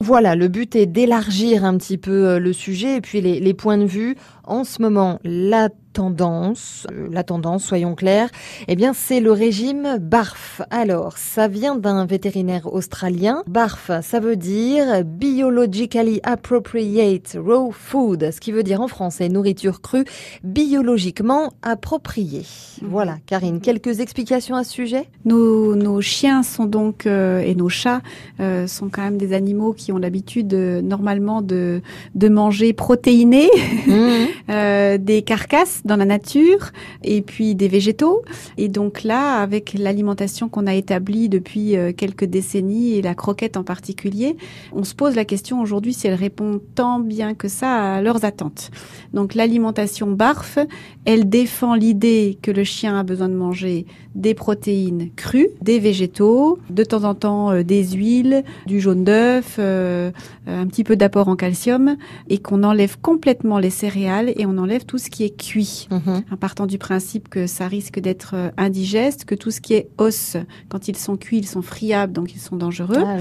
[0.00, 3.52] Voilà, le but est d'élargir un petit peu euh, le sujet et puis les, les
[3.52, 4.14] points de vue.
[4.48, 8.28] En ce moment, la tendance, euh, la tendance, soyons clairs,
[8.68, 10.62] eh bien, c'est le régime BARF.
[10.70, 13.42] Alors, ça vient d'un vétérinaire australien.
[13.48, 19.80] BARF, ça veut dire Biologically Appropriate Raw Food, ce qui veut dire en français nourriture
[19.80, 20.04] crue
[20.44, 22.46] biologiquement appropriée.
[22.80, 22.88] Mhm.
[22.88, 25.08] Voilà, Karine, quelques explications à ce sujet?
[25.24, 28.02] Nos, nos chiens sont donc, euh, et nos chats
[28.38, 31.82] euh, sont quand même des animaux qui ont l'habitude normalement de,
[32.14, 33.50] de manger protéiné,
[33.86, 34.26] mmh.
[34.48, 36.70] des carcasses dans la nature
[37.02, 38.22] et puis des végétaux.
[38.56, 43.56] Et donc là, avec l'alimentation qu'on a établie depuis euh, quelques décennies et la croquette
[43.56, 44.36] en particulier,
[44.72, 48.24] on se pose la question aujourd'hui si elle répond tant bien que ça à leurs
[48.24, 48.70] attentes.
[49.12, 50.58] Donc l'alimentation BARF,
[51.04, 56.58] elle défend l'idée que le chien a besoin de manger des protéines crues, des végétaux,
[56.70, 60.10] de temps en temps euh, des huiles, du jaune d'œuf, euh,
[60.46, 61.96] un petit peu d'apport en calcium,
[62.28, 65.88] et qu'on enlève complètement les céréales et on enlève tout ce qui est cuit.
[65.90, 66.22] Mhm.
[66.30, 69.88] en partant du principe que ça risque d'être euh, indigeste, que tout ce qui est
[69.98, 70.36] os,
[70.68, 72.96] quand ils sont cuits, ils sont friables, donc ils sont dangereux.
[72.98, 73.16] Ah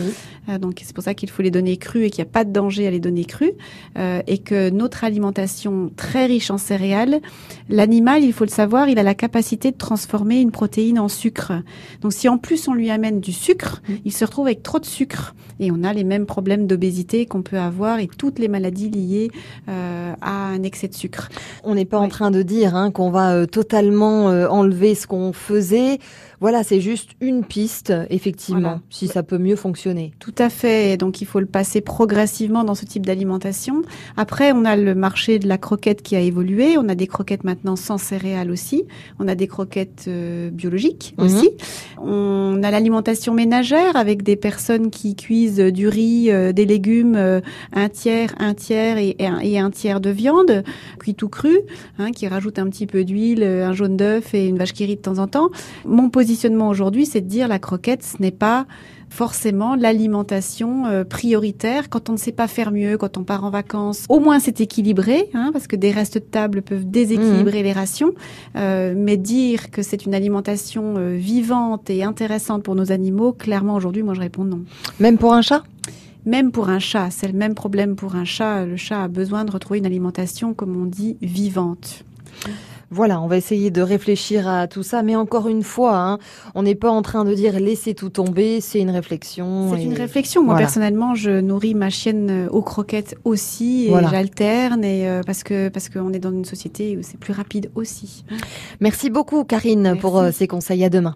[0.50, 2.44] euh, donc c'est pour ça qu'il faut les donner crus et qu'il n'y a pas
[2.44, 3.52] de danger à les donner crus.
[3.98, 7.20] Euh, et que notre alimentation très riche en céréales,
[7.70, 11.54] l'animal, il faut le savoir, il a la capacité de transformer une protéine en sucre.
[12.02, 13.94] Donc si en plus on lui amène du sucre, mm.
[14.06, 15.36] il se retrouve avec trop de sucre.
[15.60, 19.32] Et on a les mêmes problèmes d'obésité qu'on peut avoir et toutes les maladies liées
[19.68, 21.30] à un excès de sucre.
[21.64, 25.08] On n'est pas en train de dire hein, qu'on va euh, totalement euh, enlever ce
[25.08, 26.00] qu'on faisait.
[26.40, 30.14] Voilà, c'est juste une piste, effectivement, si ça peut mieux fonctionner.
[30.20, 30.96] Tout à fait.
[30.96, 33.82] Donc, il faut le passer progressivement dans ce type d'alimentation.
[34.18, 36.78] Après, on a le marché de la croquette qui a évolué.
[36.78, 38.84] On a des croquettes maintenant sans céréales aussi.
[39.18, 41.26] On a des croquettes euh, biologiques mhm.
[41.26, 41.50] aussi.
[41.98, 47.42] On a l'alimentation ménagère avec des personnes qui cuisent du riz, des légumes,
[47.74, 50.64] un tiers, un tiers et, un, tiers de viande,
[51.00, 51.60] cuit tout cru,
[52.00, 54.96] hein, qui rajoute un petit peu d'huile, un jaune d'œuf et une vache qui rit
[54.96, 55.50] de temps en temps.
[55.86, 58.66] Mon positionnement aujourd'hui, c'est de dire la croquette, ce n'est pas
[59.10, 63.50] forcément l'alimentation euh, prioritaire quand on ne sait pas faire mieux, quand on part en
[63.50, 64.06] vacances.
[64.10, 67.66] Au moins c'est équilibré, hein, parce que des restes de table peuvent déséquilibrer mmh.
[67.66, 68.12] les rations.
[68.56, 73.76] Euh, mais dire que c'est une alimentation euh, vivante et intéressante pour nos animaux, clairement
[73.76, 74.62] aujourd'hui, moi je réponds non.
[75.00, 75.64] Même pour un chat?
[76.26, 78.66] Même pour un chat, c'est le même problème pour un chat.
[78.66, 82.04] Le chat a besoin de retrouver une alimentation, comme on dit, vivante.
[82.90, 86.20] Voilà, on va essayer de réfléchir à tout ça, mais encore une fois, hein,
[86.56, 89.72] on n'est pas en train de dire laissez tout tomber, c'est une réflexion.
[89.76, 90.44] C'est une réflexion.
[90.44, 95.44] Moi personnellement, je nourris ma chienne euh, aux croquettes aussi, et j'alterne, et euh, parce
[95.44, 98.24] que parce qu'on est dans une société où c'est plus rapide aussi.
[98.80, 100.84] Merci beaucoup, Karine, pour euh, ces conseils.
[100.84, 101.16] À demain.